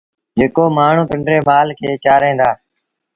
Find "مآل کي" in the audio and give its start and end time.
1.47-1.89